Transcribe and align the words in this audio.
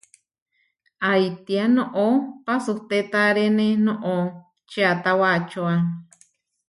¿Aitía 1.11 1.65
noʼó 1.75 2.07
pasutétarene 2.45 3.67
noʼó? 3.85 4.15
čiatá 4.69 5.11
wacóa. 5.21 5.73